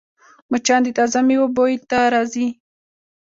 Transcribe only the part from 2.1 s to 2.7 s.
راځي